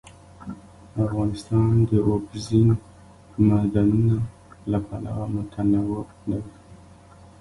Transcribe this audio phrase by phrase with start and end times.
[1.05, 2.69] افغانستان د اوبزین
[3.47, 4.15] معدنونه
[4.71, 6.41] له پلوه متنوع دی.